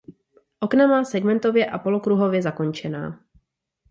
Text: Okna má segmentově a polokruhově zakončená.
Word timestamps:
Okna 0.59 0.87
má 0.87 1.03
segmentově 1.03 1.65
a 1.65 1.79
polokruhově 1.79 2.41
zakončená. 2.41 3.19